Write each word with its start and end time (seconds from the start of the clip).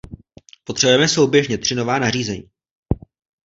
Potřebujeme 0.63 1.07
souběžně 1.07 1.57
tři 1.57 1.75
nová 1.75 1.99
nařízení. 1.99 2.49